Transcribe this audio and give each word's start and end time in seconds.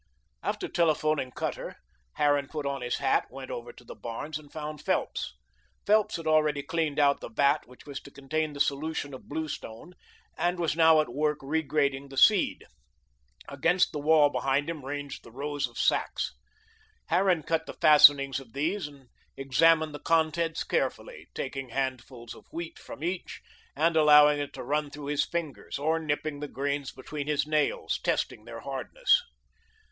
After 0.41 0.67
telephoning 0.67 1.29
Cutter, 1.33 1.75
Harran 2.13 2.47
put 2.47 2.65
on 2.65 2.81
his 2.81 2.97
hat, 2.97 3.27
went 3.29 3.51
over 3.51 3.71
to 3.71 3.83
the 3.83 3.93
barns, 3.93 4.39
and 4.39 4.51
found 4.51 4.81
Phelps. 4.81 5.35
Phelps 5.85 6.15
had 6.15 6.25
already 6.25 6.63
cleaned 6.63 6.97
out 6.97 7.19
the 7.19 7.29
vat 7.29 7.67
which 7.67 7.85
was 7.85 7.99
to 7.99 8.09
contain 8.09 8.53
the 8.53 8.59
solution 8.59 9.13
of 9.13 9.29
blue 9.29 9.47
stone, 9.47 9.93
and 10.35 10.57
was 10.57 10.75
now 10.75 11.01
at 11.01 11.13
work 11.13 11.37
regrading 11.43 12.09
the 12.09 12.17
seed. 12.17 12.65
Against 13.47 13.91
the 13.91 13.99
wall 13.99 14.31
behind 14.31 14.67
him 14.67 14.83
ranged 14.83 15.21
the 15.23 15.29
row 15.31 15.53
of 15.55 15.77
sacks. 15.77 16.33
Harran 17.09 17.43
cut 17.43 17.67
the 17.67 17.75
fastenings 17.79 18.39
of 18.39 18.53
these 18.53 18.87
and 18.87 19.07
examined 19.37 19.93
the 19.93 19.99
contents 19.99 20.63
carefully, 20.63 21.27
taking 21.35 21.69
handfuls 21.69 22.33
of 22.33 22.47
wheat 22.51 22.79
from 22.79 23.03
each 23.03 23.39
and 23.75 23.95
allowing 23.95 24.39
it 24.39 24.51
to 24.53 24.63
run 24.63 24.89
through 24.89 25.05
his 25.05 25.27
fingers, 25.27 25.77
or 25.77 25.99
nipping 25.99 26.39
the 26.39 26.47
grains 26.47 26.91
between 26.91 27.27
his 27.27 27.45
nails, 27.45 27.99
testing 28.03 28.45
their 28.45 28.61
hardness. 28.61 29.21